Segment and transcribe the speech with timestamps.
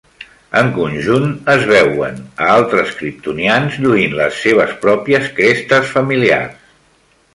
[0.59, 6.57] En conjunt, es veuen a altres kriptonians lluint les seves pròpies crestes familiars.